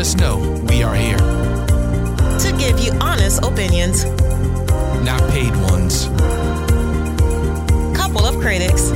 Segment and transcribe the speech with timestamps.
[0.00, 4.06] Just know we are here, To give you honest opinions,
[5.04, 6.06] not paid ones.
[7.94, 8.92] couple of critics,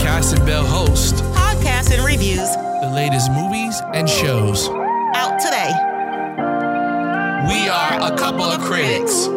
[0.00, 2.48] Cass and Bell host podcasts and reviews
[2.80, 4.70] the latest movies and shows.
[5.14, 5.70] out today.
[7.46, 9.28] We are a couple of critics.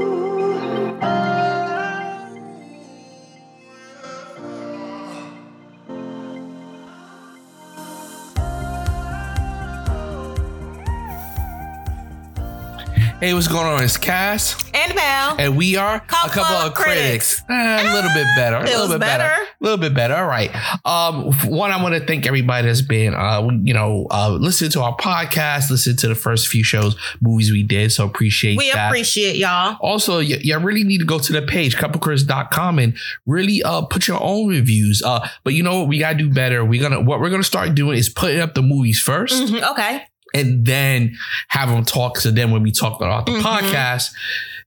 [13.21, 13.83] Hey, what's going on?
[13.83, 15.35] It's Cass, And Bell.
[15.37, 17.39] and we are Couple a couple of of critics.
[17.41, 17.43] critics.
[17.51, 18.55] Eh, a little bit better.
[18.55, 19.23] A little bit better.
[19.23, 19.43] better.
[19.43, 20.15] A little bit better.
[20.15, 20.49] All right.
[20.85, 24.81] Um, one, I want to thank everybody that's been, uh, you know, uh, listening to
[24.81, 27.91] our podcast, listen to the first few shows, movies we did.
[27.91, 28.87] So appreciate we that.
[28.87, 29.77] appreciate y'all.
[29.81, 32.97] Also, you, you really need to go to the page, couplecritics.com and
[33.27, 35.03] really uh put your own reviews.
[35.03, 35.89] Uh, but you know what?
[35.89, 36.65] We gotta do better.
[36.65, 40.07] We're gonna what we're gonna start doing is putting up the movies 1st Mhm, Okay.
[40.33, 41.15] And then
[41.49, 42.17] have them talk.
[42.17, 43.41] So then when we talk about the Mhm.
[43.41, 44.11] podcast,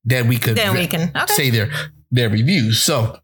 [0.04, 1.10] then we could Then we can.
[1.16, 1.34] Okay.
[1.34, 1.70] say their
[2.10, 2.80] their reviews.
[2.82, 3.18] So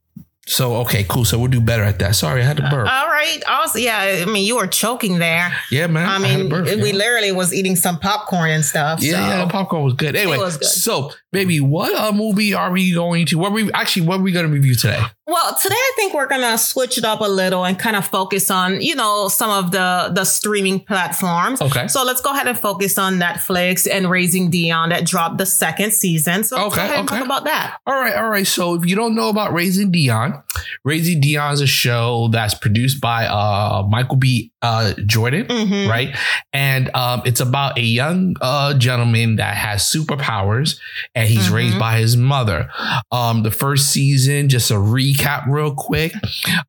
[0.47, 1.25] so okay, cool.
[1.25, 2.17] So we'll do better at that.
[2.17, 2.89] Sorry, I had to burp.
[2.91, 3.41] All right.
[3.49, 4.23] Also, yeah.
[4.23, 5.53] I mean, you were choking there.
[5.71, 6.09] yeah, man.
[6.09, 6.99] I mean, burp, we man.
[6.99, 9.01] literally was eating some popcorn and stuff.
[9.01, 9.19] Yeah, so.
[9.21, 10.17] yeah, the popcorn was good.
[10.17, 10.67] Anyway, was good.
[10.67, 13.39] so baby, what uh, movie are we going to?
[13.39, 15.01] What we actually what are we going to review today?
[15.27, 18.51] Well, today I think we're gonna switch it up a little and kind of focus
[18.51, 21.63] on, you know, some of the the streaming platforms.
[21.63, 21.87] Okay.
[21.87, 25.93] So let's go ahead and focus on Netflix and Raising Dion that dropped the second
[25.93, 26.43] season.
[26.43, 27.19] So let's Okay, go ahead and okay.
[27.19, 27.79] talk about that.
[27.87, 28.47] All right, all right.
[28.47, 30.43] So if you don't know about Raising Dion,
[30.85, 34.53] Raising Dion is a show that's produced by uh, Michael B.
[34.63, 35.89] Uh, Jordan, Mhm.
[35.89, 36.15] right?
[36.53, 40.77] And um, it's about a young uh, gentleman that has superpowers,
[41.15, 41.53] and he's Mhm.
[41.53, 42.69] raised by his mother.
[43.11, 46.13] Um, the first season, just a recap real quick,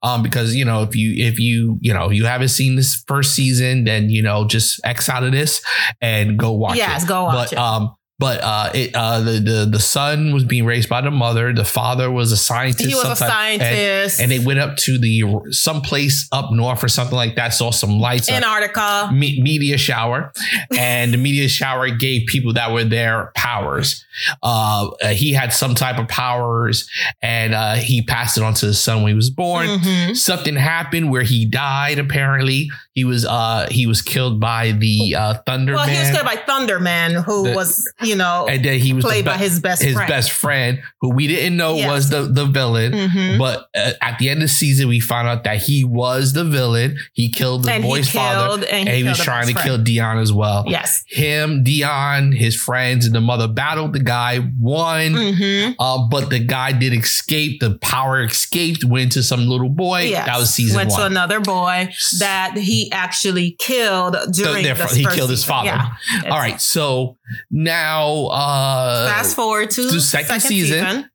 [0.03, 3.33] um, because you know if you if you you know you haven't seen this first
[3.33, 5.61] season, then you know just X out of this
[5.99, 7.57] and go watch it Yes, go watch but it.
[7.59, 11.51] um but uh it uh the, the the son was being raised by the mother
[11.53, 14.21] the father was a scientist he was a sometime- and- scientist.
[14.21, 17.99] and, they went up to the someplace up north or something like that saw some
[17.99, 19.09] lights Antarctica.
[19.11, 20.31] me- meteor shower
[20.77, 24.05] and the meteor shower gave people that were there powers
[24.43, 26.87] uh uh, he had some type of powers
[27.21, 30.15] and uh he passed it on to his son when he was born Mhm.
[30.15, 35.33] something happened where he died apparently he was uh he was killed by the uh
[35.45, 38.91] thunder Well, he was killed by Thunderman, who The- was, you know, and then he
[38.93, 40.09] was played the by his best his friend.
[40.09, 41.89] best friend, who we didn't know Yes.
[41.89, 42.91] was the the villain.
[42.93, 43.37] Mhm.
[43.39, 46.43] But uh, at the end of the season, we found out that he was the
[46.43, 46.97] villain.
[47.13, 49.77] He killed the And boy's father, killed- and and he he, was trying to kill.
[49.77, 50.65] Dion as well.
[50.67, 51.03] Yes.
[51.07, 54.39] Him, Dion, his friends, and the mother battled the guy.
[54.59, 55.13] Won.
[55.15, 57.59] hmm Uh, but the guy did escape.
[57.61, 58.83] The power escaped.
[58.83, 60.01] Went to some little boy.
[60.01, 60.25] Yes.
[60.25, 65.05] That was season Went to another boy that he actually killed during the fa- he
[65.05, 65.67] killed his father.
[65.67, 65.89] Yeah.
[66.31, 66.59] All right.
[66.61, 67.17] So
[67.51, 71.09] now, uh, Fast forward to the second season.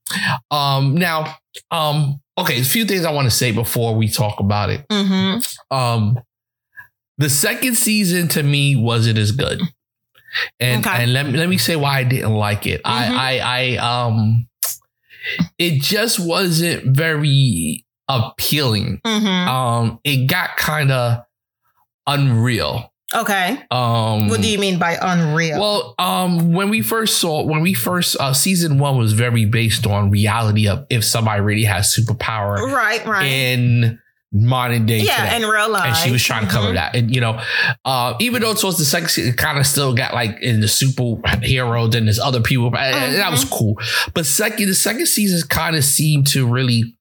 [0.50, 1.34] um, now,
[1.70, 4.84] um, okay, a few things I want to say before we talk about it.
[4.90, 5.38] hmm
[5.70, 6.18] Um,
[7.18, 9.60] the second season to me wasn't as good,
[10.60, 11.02] and Okay.
[11.02, 12.82] and let me let me say why I didn't like it.
[12.82, 12.90] Mhm.
[12.90, 14.48] I I I um,
[15.58, 19.00] it just wasn't very appealing.
[19.04, 21.22] hmm Um, it got kind of
[22.06, 22.92] unreal.
[23.14, 23.62] Okay.
[23.70, 25.60] Um, What do you mean by unreal?
[25.60, 29.86] well, um, when we first saw, when we first, uh, season one was very based
[29.86, 33.26] on reality of if somebody really has superpower right, right.
[33.26, 34.00] in
[34.32, 34.98] modern day.
[34.98, 35.36] yeah, today.
[35.36, 35.86] in real life.
[35.86, 36.74] and she was trying to cover Mhm.
[36.74, 36.96] that.
[36.96, 37.40] And you know,
[37.84, 40.66] uh, even though towards the second season, it kind of still got like in the
[40.66, 42.66] superhero, then there's other people.
[42.76, 43.54] and- and that was Mm-hmm.
[43.54, 43.74] cool.
[44.14, 46.96] But second, the second season kind of seemed to really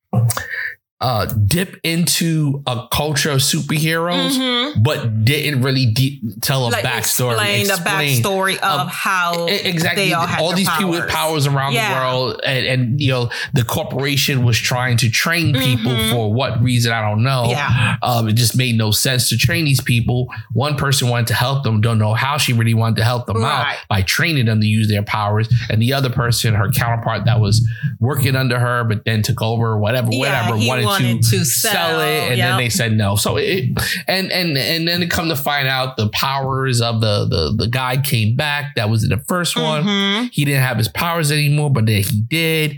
[1.01, 4.81] uh, dip into a culture of superheroes, Mhm.
[4.81, 7.31] but didn't really de- tell a Like backstory.
[7.33, 11.47] explain the explain- backstory of um, how exactly they all, all, these people with powers
[11.47, 11.89] around Yeah.
[11.89, 16.11] the world and, and you know the corporation was trying to train people Mhm.
[16.11, 17.95] for what reason i don't know Yeah.
[18.01, 21.63] um, it just made no sense to train these people one person wanted to help
[21.63, 24.67] them don't know how she really wanted to help them out by training them to
[24.67, 27.67] use their powers and the other person her counterpart that was
[27.99, 31.71] working under her but then took over whatever Yeah, whatever wanted, wanted to, to sell,
[31.71, 33.65] sell, it and then they said no so it
[34.07, 37.97] and and and then come to find out the powers of the the the guy
[38.01, 40.29] came back that was in the first one Mhm.
[40.31, 42.77] he didn't have his powers anymore, but then he did.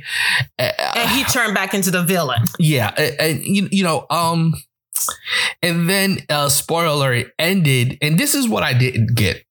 [0.58, 2.44] And he turned back into the villain.
[2.60, 4.54] yeah, and, and you, you know, um,
[5.62, 9.44] and then uh, spoiler alert, ended, and this is what I didn't get.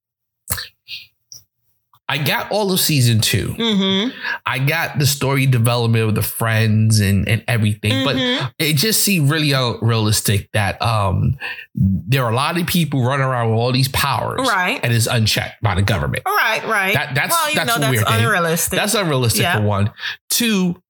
[2.08, 4.10] I got all of season 2 Mm-hmm.
[4.46, 8.04] I got the story development with the friends and, and everything, Mhm.
[8.04, 11.36] but it just seemed really unrealistic that um
[11.74, 14.78] there are a lot of people running around with all these powers, Right.
[14.82, 16.22] And it's unchecked by the government.
[16.26, 16.94] Right, right.
[16.94, 18.24] That- that's- well, you that's that's weird thing.
[18.24, 18.78] unrealistic.
[18.78, 19.56] That's unrealistic Yeah.
[19.58, 19.90] for one.
[20.30, 20.80] Two,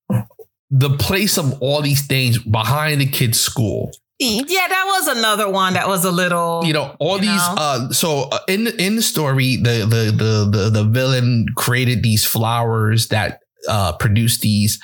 [0.70, 3.90] the place of all these things behind the kid's school.
[4.18, 6.62] Yeah, that was another one that was a little.
[6.64, 7.48] You know, all You these.
[7.48, 7.54] know?
[7.58, 12.02] Uh, so uh, in the, in the story, the, the the the the villain created
[12.02, 14.78] these flowers that uh produce these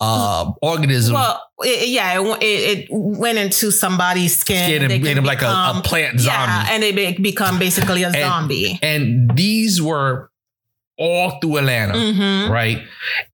[0.00, 1.12] uh organisms.
[1.14, 4.64] well, it, yeah, it, it, went into somebody's skin.
[4.64, 6.70] Skin and made him like a, a plant Yeah, zombie.
[6.72, 8.78] and they be, become basically a And- zombie.
[8.82, 10.30] And these were
[10.98, 11.92] all through Atlanta.
[12.12, 12.82] hmm right?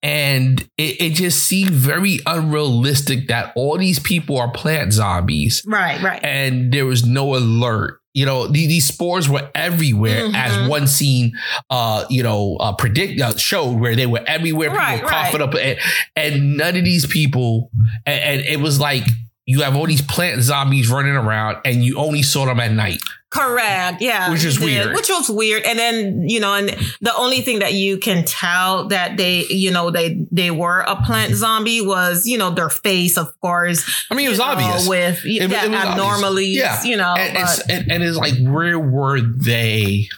[0.03, 6.01] And it, it just seemed very unrealistic that all these people are plant zombies Right,
[6.03, 6.21] right.
[6.25, 8.01] and there was no alert.
[8.15, 10.35] You know, these, these spores were everywhere, Mhm.
[10.35, 11.33] as one scene,
[11.69, 14.71] uh, you know, uh, predict uh, showed where they were everywhere.
[14.71, 15.49] People Right, were coughing right.
[15.49, 15.79] up, and,
[16.17, 17.71] and none of these people,
[18.07, 19.05] and, and it was like
[19.45, 23.01] you have all these plant zombies running around, and you only saw them at night.
[23.31, 24.01] Correct.
[24.01, 24.31] Yeah.
[24.31, 24.95] Which is did, weird.
[24.95, 25.65] Which was weird.
[25.65, 26.69] And then, you know, and
[27.01, 30.97] the only thing that you can tell that they, you know, they they were a
[30.97, 34.07] plant zombie was, you know, their face, of course.
[34.11, 34.89] I mean, it was know, obvious.
[34.89, 36.83] with It yeah, it abnormalities, Yeah.
[36.85, 37.15] you know.
[37.17, 40.09] and, it's, and, and it's like where were they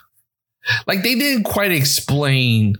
[0.86, 2.74] like they didn't quite explain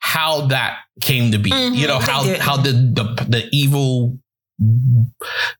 [0.00, 4.18] how that came to be Mhm, you know how how the the, the evil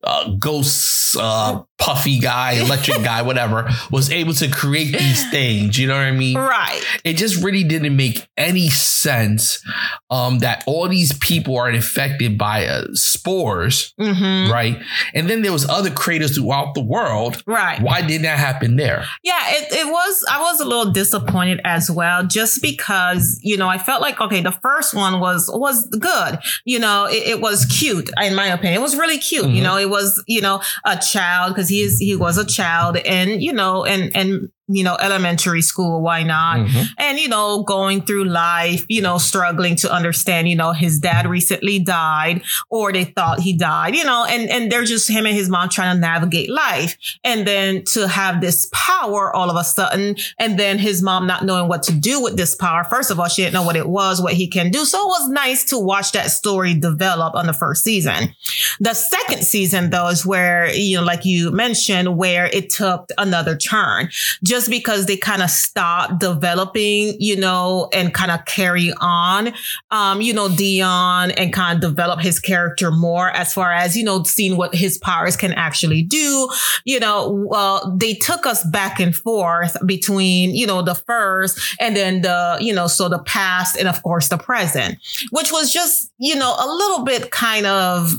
[0.02, 5.86] uh, ghost uh, puffy guy electric guy whatever was able to create these things you
[5.86, 6.82] know what i mean right.
[7.04, 9.62] it just really didn't make any sense
[10.10, 14.78] um, that all these people are infected by uh, spores hmm right
[15.14, 17.80] and then there was other creators throughout the world Right.
[17.80, 19.04] why didn't that happen there?
[19.22, 23.68] Yeah, it, it was, I was a little disappointed as well, just because, you know,
[23.68, 26.38] I felt like, okay, the first one was, was good.
[26.64, 28.82] You know, it, it was cute, in my opinion.
[28.86, 29.46] It was really cute.
[29.48, 29.64] You Mhm.
[29.64, 33.42] know, it was, you know, a child because he is, he was a child and,
[33.42, 36.58] you know, and, and, you know, elementary school, why not?
[36.58, 36.88] Mhm.
[36.98, 41.26] and you know going through life you know struggling to understand you know his dad
[41.26, 45.34] recently died or they thought he died you know and and they're just him and
[45.36, 46.96] his mom trying to navigate life.
[47.24, 51.44] And then to have this power all of a sudden and then his mom not
[51.44, 52.84] knowing what to do with this power.
[52.84, 54.84] First of all she didn't know what it was what he can do.
[54.84, 58.34] So it was nice to watch that story develop on the first season.
[58.80, 63.56] The second season though is where you know like you mentioned where it took another
[63.56, 64.08] turn.
[64.44, 69.52] Just because they kind of stop developing, you know, and kind of carry on,
[69.90, 74.04] um, you know, Dion and kind of develop his character more as far as, you
[74.04, 76.48] know, seeing what his powers can actually do.
[76.84, 81.94] You know, well, they took us back and forth between, you know, the first and
[81.94, 84.98] then the, you know, so the past and of course the present,
[85.30, 88.14] which was just, you know, a little bit kind of,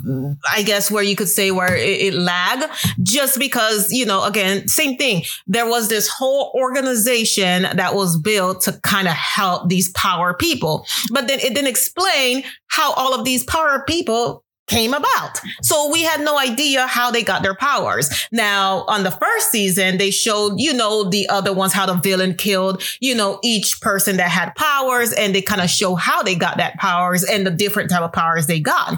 [0.52, 2.66] I guess, where you could say where it, it lagged
[3.02, 5.24] just because, you know, again, same thing.
[5.48, 10.86] There was this whole organization that was built to kind of help these power people,
[11.12, 15.40] but then it didn't explain how all of these power people came about.
[15.62, 18.10] So we had no idea how they got their powers.
[18.32, 22.36] Now, on the first season, they showed, you know, the other ones, how the villain
[22.36, 26.36] killed, you know, each person that had powers and they kind of show how they
[26.36, 28.98] got that powers and the different type of powers they got.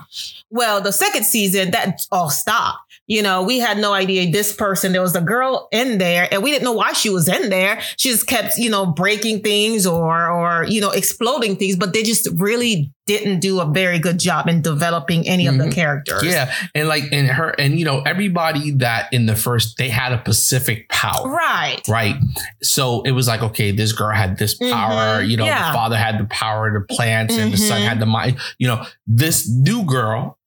[0.52, 2.80] Well, the second season, that all stopped.
[3.08, 6.44] You know, we had no idea this person, there was a girl in there and
[6.44, 7.82] we didn't know why she was in there.
[7.98, 12.04] She just kept, you know, breaking things or, or, you know, exploding things, but they
[12.04, 15.74] just really didn't do a very good job in developing any of the Mhm.
[15.74, 16.24] characters.
[16.24, 20.12] Yeah, and like and her and you know everybody that in the first they had
[20.12, 21.28] a specific power.
[21.28, 21.82] Right.
[21.88, 22.16] Right.
[22.62, 25.30] So it was like, okay, this girl had this power, Mhm.
[25.30, 25.70] you know, Yeah.
[25.70, 27.86] the father had the power to plants and the son Mhm.
[27.88, 28.38] had the mind.
[28.60, 30.38] You know, this new girl,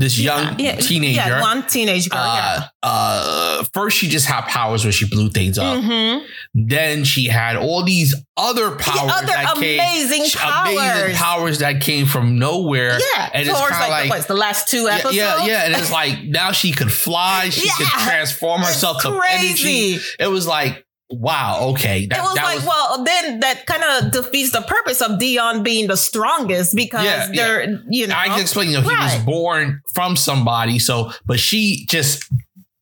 [0.00, 0.76] this young Yeah.
[0.76, 2.20] teenager, Yeah, one teenage girl.
[2.20, 5.62] uh, uh, first she just had powers where she blew things yeah.
[5.70, 5.82] up.
[5.84, 6.22] Mhm.
[6.54, 10.72] Then she had all these other powers other that came, amazing powers.
[10.76, 12.98] amazing powers that came from nowhere.
[13.16, 13.30] Yeah.
[13.34, 15.14] And it's towards kinda like, like- what's the last two episodes?
[15.16, 15.64] yeah, yeah.
[15.66, 17.50] And it's like now she could fly.
[17.50, 19.98] She could transform herself to energy.
[20.18, 22.06] It was like, wow, okay.
[22.06, 25.62] That, it was like, was, well, then that kind of defeats the purpose of Dion
[25.62, 27.46] being the strongest because Yeah, yeah.
[27.46, 28.68] they're, you know, I can explain.
[28.70, 30.78] You know, he was born from somebody.
[30.78, 32.24] So, but she just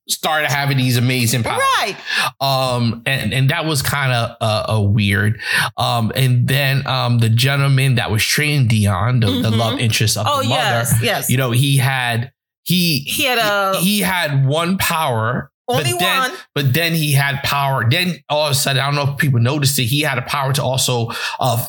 [0.09, 1.63] started having these amazing powers.
[1.79, 1.97] right.
[2.41, 5.39] Um, and and that was kind of uh, a weird.
[5.77, 9.57] Um, and then um, the gentleman that was training Dion, the, the Mhm.
[9.59, 11.31] love interest of Oh the mother, yes, yes.
[11.31, 12.33] you know, he had
[12.65, 15.51] he he had a he had one power.
[15.69, 16.33] Only but then, one.
[16.55, 17.89] But then he had power.
[17.89, 19.85] Then all of a sudden, I don't know if people noticed it.
[19.85, 21.09] He had a power to also
[21.39, 21.65] uh,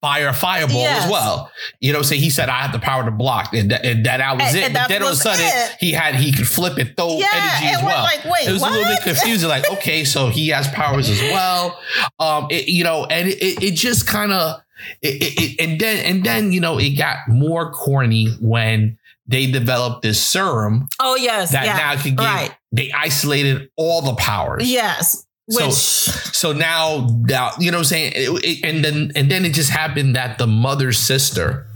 [0.00, 1.04] fire a fireball Yes.
[1.04, 1.50] as well.
[1.80, 4.18] You know, say he said I have the power to block, and that, and that,
[4.18, 4.64] that was And- it.
[4.64, 5.76] and but then all of a sudden it.
[5.80, 8.02] he had he could flip and throw Yeah, energy as well.
[8.02, 9.02] like, wait, it was a little bit what?
[9.02, 9.48] confusing.
[9.48, 11.78] Like, okay, so he has powers as well.
[12.18, 14.60] Um, it, you know, and it, it, it just kind of
[15.00, 18.98] it, it, it- and then and then you know it got more corny when
[19.32, 22.54] they developed this serum Oh yes, that yeah, now could give right.
[22.70, 24.70] they isolated all the powers.
[24.70, 29.12] Yes, So- which So now, now you know what I'm saying, It- it- and then
[29.16, 31.66] and then it just happened that the mother's sister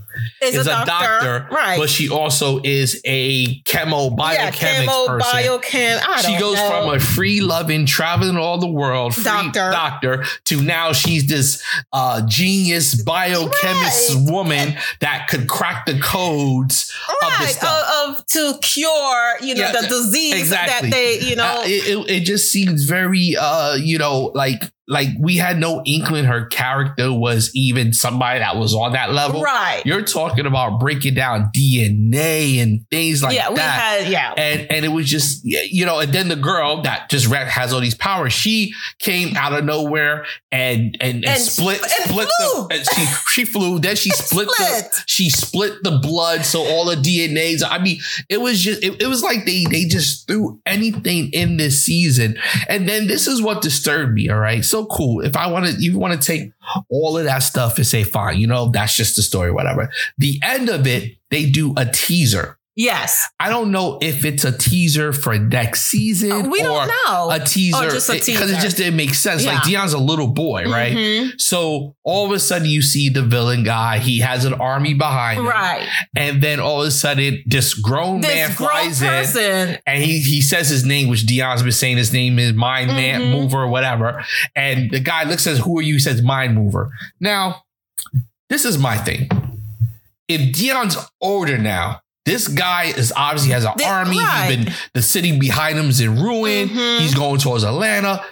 [0.42, 1.78] is, is a, doctor, doctor, right?
[1.78, 5.30] but she also is a chemo yeah, biochemist chemo, person.
[5.40, 6.00] biochem.
[6.24, 6.68] She goes know.
[6.68, 9.70] from a free loving, traveling all the world, free Doctor.
[9.70, 14.30] doctor, to now she's this uh, genius biochemist Right.
[14.30, 16.92] woman that could crack the codes
[17.22, 18.08] right stuff.
[18.08, 20.90] of, of to cure you know Yeah, the disease exactly.
[20.90, 24.62] that they you know Uh, it, it, it just seems very uh you know like
[24.88, 29.42] like we had no inkling her character was even somebody that was on that level.
[29.42, 29.82] Right.
[29.84, 34.32] You're talking about breaking down dna and things like yeah we had yeah.
[34.36, 37.80] And and it was just you know and then the girl that just has all
[37.80, 42.68] these powers she came out of nowhere and and, and, And split and split flew.
[42.68, 43.78] the and she she flew.
[43.78, 44.84] Then she split, Split.
[44.92, 46.44] the she split the blood.
[46.44, 49.84] So all the dnas i mean it was just it, it was like they they
[49.86, 52.36] just threw anything in this season.
[52.68, 54.64] And then this is what disturbed me all right?
[54.64, 55.24] So cool.
[55.24, 56.52] If i want to you want to take
[56.90, 59.90] all of that stuff and say fine you know that's just the story whatever.
[60.18, 64.56] The end of it they do a teaser yes I don't know if it's a
[64.56, 68.60] teaser for next season we or don't know a teaser just a because it teaser.
[68.60, 69.44] just didn't make sense.
[69.44, 70.94] Like Dion's a little boy, right?
[70.96, 71.40] Mhm.
[71.40, 73.98] So all of a sudden you see the villain guy.
[73.98, 78.20] He has an army behind him, right and then all of a sudden this grown
[78.20, 79.78] man this grown flies in.
[79.86, 83.22] And he, he says his name, which Dion's been saying his name is Mind Man
[83.22, 83.30] Mhm.
[83.32, 84.24] Mover or whatever.
[84.54, 85.94] And the guy looks says, Who are you?
[85.94, 86.90] He says Mind Mover.
[87.20, 87.62] Now,
[88.48, 89.28] this is my thing.
[90.28, 94.18] If Dion's older now, this guy is obviously has an Th- army.
[94.18, 94.50] right.
[94.50, 96.68] He's been the city behind him is in ruin.
[96.68, 96.98] Mhm.
[97.00, 98.22] He's going towards Atlanta.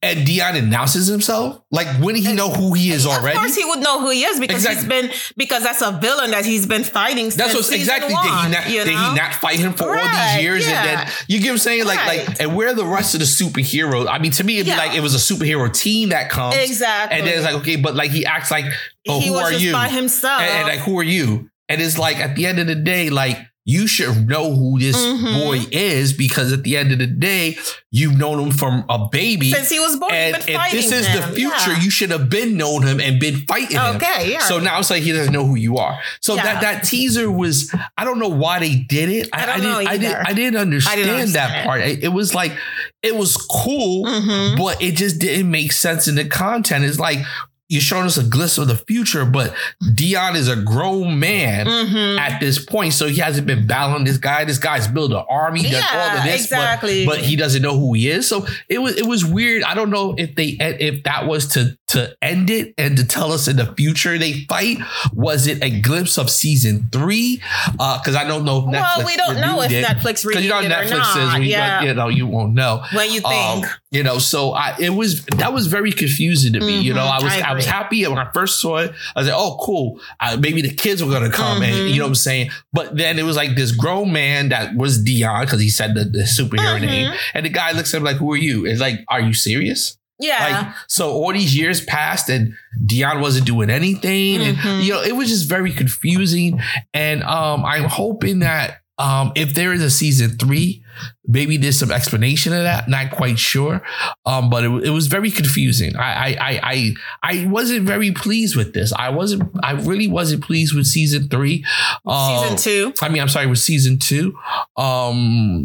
[0.00, 1.60] And Dion announces himself.
[1.72, 3.36] Like, wouldn't he know who he is already?
[3.36, 4.80] Of course, he would know who he is because Exactly.
[4.80, 7.26] he's been because that's a villain that he's been fighting.
[7.30, 9.72] That's since what season exactly One, did he not you did he not fight him
[9.74, 10.78] for all these years yeah.
[10.84, 12.28] and then you get what I'm saying like Right.
[12.28, 14.06] like and where are the rest of the superheroes?
[14.08, 14.78] I mean to me it'd be Yeah.
[14.78, 17.18] like it was a superhero team that comes exactly.
[17.18, 18.66] and then it's like okay but like he acts like
[19.08, 20.40] oh, he who are you by himself.
[20.42, 23.10] and, and like who are you and it's like at the end of the day
[23.10, 23.38] like
[23.70, 25.40] you should know who this Mhm.
[25.44, 27.58] boy is because at the end of the day
[27.90, 31.22] you've known him from a baby Since he was born, and if this is the
[31.34, 31.80] future Yeah.
[31.82, 34.38] you should have been known him and been fighting him Okay, yeah.
[34.38, 35.98] so now it's like he doesn't know who you are.
[36.22, 36.44] So Yeah.
[36.44, 39.28] that that teaser was I don't know why they did it.
[39.34, 40.26] I don't didn't know I didn't.
[40.28, 41.66] I didn't understand, understand that it.
[41.66, 41.80] part.
[41.82, 42.52] It, it was like
[43.02, 44.56] it was cool, Mhm.
[44.56, 46.84] but it just didn't make sense in the content.
[46.86, 47.18] It's like
[47.68, 49.54] you're showing us a glimpse of the future, but
[49.94, 52.18] Dion is a grown man Mhm.
[52.18, 54.44] at this point, so he hasn't been battling this guy.
[54.44, 57.06] This guy's built an army, done all Yeah, of this, but- exactly.
[57.06, 58.26] but, he doesn't know who he is.
[58.26, 59.62] So it was it was weird.
[59.64, 63.32] I don't know if they if that was to to end it and to tell
[63.32, 64.78] us in the future they fight.
[65.12, 67.42] Was it a glimpse of season three?
[67.72, 68.58] Because I don't know.
[68.58, 69.84] If Well, we don't know if it.
[69.84, 71.40] Netflix Because you know reviewed how or Netflix not.
[71.40, 71.82] is, yeah.
[71.82, 72.84] you know, you won't know.
[72.92, 73.64] when you think.
[73.64, 76.78] Um, you know, so I it was that was very confusing to me.
[76.80, 78.92] You know, Mhm, I was I I, was happy when I first saw it.
[79.16, 79.98] I was like, oh, cool.
[80.20, 81.90] Uh, maybe the kids were gonna come, and Mhm.
[81.92, 82.50] you know what I'm saying.
[82.74, 86.04] But then it was like this grown man that was Dion because he said the,
[86.04, 86.80] the superhero Mhm.
[86.82, 89.32] name, and the guy looks at him like, "Who are you?" It's like, "Are you
[89.32, 90.62] serious?" Yeah.
[90.66, 92.52] Like, so all these years passed, and
[92.84, 94.84] Dion wasn't doing anything, and Mhm.
[94.84, 96.60] you know, it was just very confusing.
[96.94, 100.82] And um, I'm hoping that um, if there is a season three,
[101.26, 102.88] maybe there's some explanation of that.
[102.88, 103.82] Not quite sure,
[104.26, 105.96] um, but it, it was very confusing.
[105.96, 108.92] I, I I I wasn't very pleased with this.
[108.92, 109.50] I wasn't.
[109.62, 111.64] I really wasn't pleased with season three.
[111.64, 112.92] Season Um, two.
[113.02, 114.36] I mean, I'm sorry, with season two,
[114.76, 115.64] um,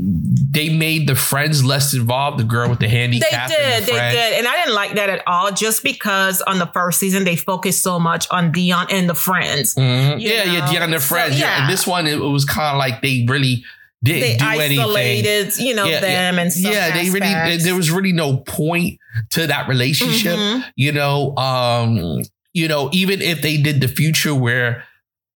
[0.51, 2.39] they made the friends less involved.
[2.39, 3.49] The girl with the They handicap.
[3.49, 4.15] and did, the they friend.
[4.17, 5.51] did, and I didn't like that at all.
[5.51, 9.75] Just because on the first season they focused so much on Dion and the friends,
[9.75, 10.19] Mhm.
[10.19, 10.71] You Yeah, yeah.
[10.71, 11.39] Dion and So, friends.
[11.39, 11.45] yeah.
[11.57, 11.61] yeah.
[11.63, 13.63] And this one, it, it was kind of like they really
[14.03, 14.79] didn't they do anything.
[14.79, 18.99] isolated, you know, Yeah, them and some yeah, they really there, was really no point
[19.31, 20.37] to that relationship.
[20.37, 20.63] Mhm.
[20.75, 22.21] You know, um,
[22.53, 24.83] you know, even if they did the future where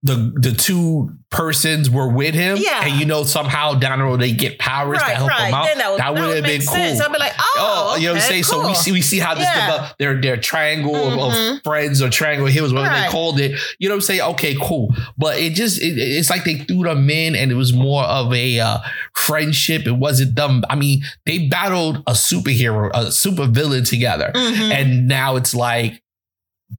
[0.06, 2.84] the the two persons were with him, Yeah.
[2.86, 5.46] and you know somehow down the road they get powers to help right.
[5.46, 5.66] them out.
[5.66, 7.00] Then that would, that would have been sense.
[7.00, 7.08] cool.
[7.08, 8.44] I'd be like, oh, Oh, you know what I'm saying?
[8.44, 9.66] So we see we see how this Yeah.
[9.66, 11.64] develop their their triangle of, of Mhm.
[11.64, 13.58] friends or triangle hills, whatever they called it.
[13.80, 14.22] You know what I'm saying?
[14.22, 14.94] Okay, cool.
[15.18, 18.32] But it just it, it's like they threw them in and it was more of
[18.34, 18.78] a uh,
[19.16, 19.88] friendship.
[19.88, 20.64] It wasn't them.
[20.70, 24.32] I mean, they battled a superhero, a super villain together.
[24.36, 24.72] Mhm.
[24.72, 26.03] And now it's like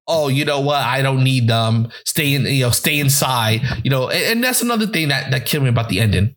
[0.06, 0.82] oh, you know what?
[0.82, 1.88] I don't need them.
[2.04, 3.60] Stay in, you know, stay inside.
[3.82, 6.34] You know, and, and that's another thing that that killed me about the ending.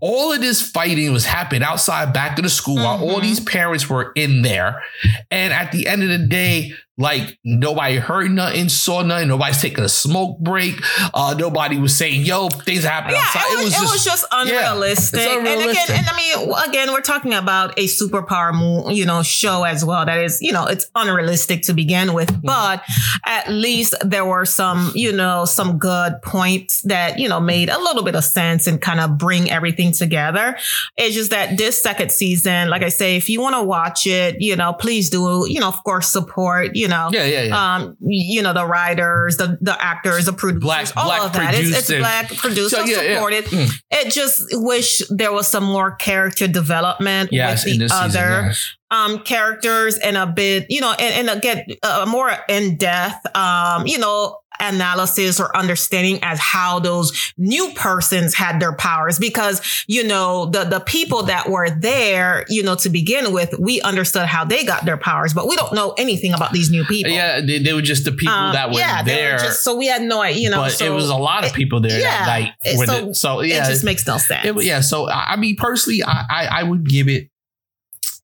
[0.00, 3.22] All of this fighting was happening outside, back to the school, while all Mhm.
[3.22, 4.82] these parents were in there.
[5.30, 9.28] And at the end of the day, like nobody heard nothing, saw nothing.
[9.28, 10.74] Nobody's taking a smoke break.
[11.12, 15.20] Uh, nobody was saying, "Yo, things happen Yeah, outside." it was, it was just unrealistic.
[15.20, 19.64] it's And again, and I mean, again, we're talking about a superpower, you know, show
[19.64, 20.06] as well.
[20.06, 22.46] That is, you know, it's unrealistic to begin with, Mm-hmm.
[22.46, 22.82] but
[23.24, 27.78] at least there were some, you know, some good points that you know made a
[27.78, 30.56] little bit of sense and kind of bring everything together.
[30.96, 34.40] It's just that this second season, like I say, if you want to watch it,
[34.40, 37.74] you know, please do, you know, of course, support, you know, yeah, yeah, yeah.
[37.74, 41.54] um, you know, the writers, the the actors, the producers, Black- all black of that.
[41.54, 43.14] It's, it's black produced, So, yeah, yeah.
[43.14, 43.44] supported.
[43.46, 43.70] Mm.
[43.90, 48.04] It just wish there was some more character development yes, with the this season.
[48.04, 48.76] other yes.
[48.90, 53.86] um characters and a bit, you know, and, and get a more in depth, um,
[53.86, 60.02] you know, analysis or understanding as how those new persons had their powers because you
[60.04, 64.44] know the the people that were there you know to begin with we understood how
[64.44, 67.58] they got their powers but we don't know anything about these new people Yeah, they,
[67.58, 69.38] they were just the people Um, that were yeah, they there.
[69.38, 70.58] just, so we had no idea, you know.
[70.58, 72.86] but so it was a lot of people there yeah, that night.
[72.86, 73.14] so it.
[73.14, 74.44] so yeah, It just makes no sense.
[74.46, 77.30] It- yeah, so I mean, personally, I I, I would give it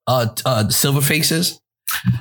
[0.07, 1.61] uh, uh Silver Faces,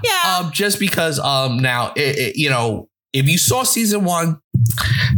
[0.04, 4.42] yeah, um, just because um now it, it, you know if you saw season one,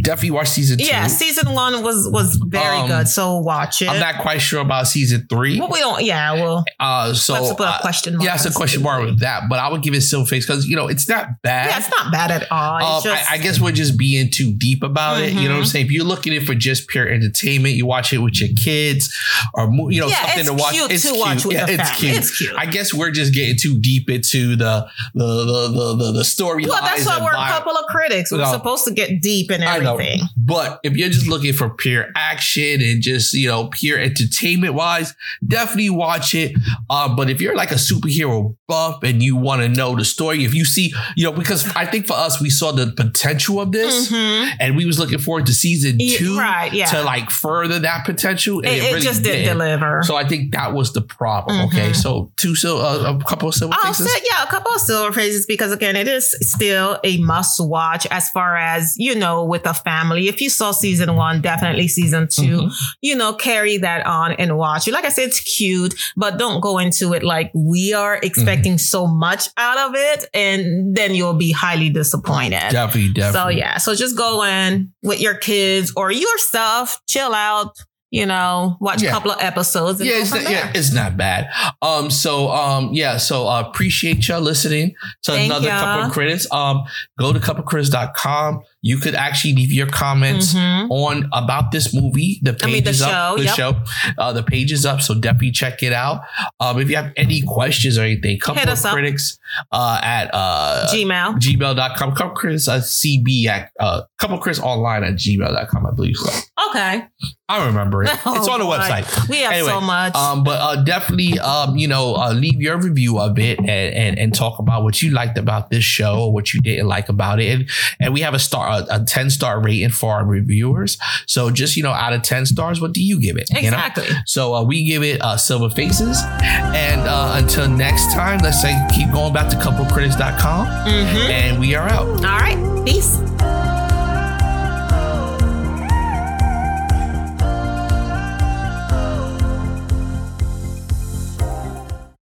[0.01, 0.85] definitely watch season two.
[0.85, 1.07] yeah.
[1.07, 3.89] Season one was was very Um, good, so watch it.
[3.89, 5.59] I'm not quite sure about season three.
[5.59, 6.03] well, we don't.
[6.03, 8.25] Yeah, well, Uh, so let's put a uh, question mark.
[8.25, 10.45] yeah, it's a question mark with that, but I would give it a Silver Face
[10.45, 11.69] because you know it's not bad.
[11.69, 12.97] Yeah, it's not bad at all.
[12.97, 15.33] Um, just, I, I guess we're just being too deep about it.
[15.33, 15.67] You know what I'm Mhm.
[15.67, 15.85] saying?
[15.87, 19.13] If you're looking at it for just pure entertainment, you watch it with your kids
[19.53, 20.73] or you know yeah, something to watch.
[20.73, 21.19] cute it's to cute.
[21.19, 21.95] watch with yeah, it's family.
[22.07, 22.17] cute.
[22.17, 22.53] It's cute.
[22.57, 26.65] I guess we're just getting too deep into the the the the the, the story.
[26.65, 28.31] well, that's why we're a couple of critics.
[28.31, 29.99] We're supposed to get deep in I know.
[30.37, 35.15] But if you're just looking for pure action and just you know pure entertainment wise,
[35.45, 36.55] definitely watch it.
[36.89, 40.43] Um, but if you're like a superhero buff and you want to know the story,
[40.43, 43.71] if you see you know because I think for us we saw the potential of
[43.71, 44.11] this.
[44.11, 44.51] Mhm.
[44.59, 46.85] and we was looking forward to season two right, yeah.
[46.87, 48.57] to like further that potential.
[48.59, 49.49] And It, it, it really just didn't did.
[49.53, 50.01] deliver.
[50.03, 51.61] So I think that was the problem.
[51.67, 51.95] Okay, Mhm.
[51.95, 54.11] so two so uh, a couple of silver I'll faces.
[54.13, 58.05] say, yeah, a couple of silver faces because again, it is still a must watch
[58.11, 60.27] as far as, you know, with a family.
[60.27, 62.71] If you saw season one, definitely season 2 Mhm.
[63.01, 64.93] you know, carry that on and watch it.
[64.93, 69.07] Like I said, it's cute, but don't go into it like we are expecting so
[69.07, 70.25] much out of it.
[70.33, 72.59] And then you'll be highly disappointed.
[72.71, 73.53] Definitely, definitely.
[73.53, 77.75] So yeah, so just go in with your kids or yourself, chill out,
[78.11, 79.09] you know, watch Yeah.
[79.09, 79.99] a couple of episodes.
[79.99, 81.49] Yeah, it's not, yeah, it's not bad.
[81.81, 85.79] Um, so um, yeah, so uh, appreciate y'all listening to Thank another ya.
[85.79, 86.45] couple of critics.
[86.51, 86.83] Um,
[87.19, 88.61] go to couplecritics.com.
[88.85, 90.87] You could actually leave your comments Mhm.
[90.91, 92.39] on about this movie.
[92.43, 93.37] The page I mean, the is up.
[93.37, 93.55] The yep.
[93.55, 93.81] show.
[94.17, 96.21] Uh, the page is up, so definitely check it out.
[96.59, 99.39] Um, if you have any questions or anything, couple Hit us critics
[99.71, 101.35] uh, at uh, Gmail.
[101.39, 102.11] gmail.com.
[102.13, 106.31] Couple Chris uh, CB at uh, couple Chris online at gmail.com, I believe so.
[106.69, 107.05] Okay.
[107.49, 108.09] I remember it.
[108.25, 108.77] Oh, it's on the boy.
[108.77, 109.29] website.
[109.29, 110.15] We have Anyway, so much.
[110.15, 114.19] Um, but uh, definitely, um, you know, uh, leave your review of it and, and
[114.19, 117.39] and talk about what you liked about this show or what you didn't like about
[117.39, 117.51] it.
[117.53, 117.69] And
[117.99, 120.97] and we have a star, a, a ten star rating for our reviewers.
[121.27, 123.49] So just you know, out of ten stars, what do you give it?
[123.49, 123.77] you know?
[123.77, 124.05] exactly.
[124.25, 126.17] So uh, we give it uh, silver faces.
[126.41, 131.29] And uh, until next time, let's say keep going back to couplecritics.com Mhm.
[131.29, 132.07] and we are out.
[132.07, 132.85] All right.
[132.85, 133.17] Peace.